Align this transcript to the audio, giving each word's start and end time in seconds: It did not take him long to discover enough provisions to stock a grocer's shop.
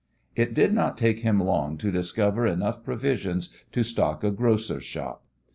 It 0.35 0.55
did 0.55 0.73
not 0.73 0.97
take 0.97 1.19
him 1.19 1.39
long 1.39 1.77
to 1.77 1.91
discover 1.91 2.47
enough 2.47 2.83
provisions 2.83 3.55
to 3.71 3.83
stock 3.83 4.23
a 4.23 4.31
grocer's 4.31 4.83
shop. 4.83 5.23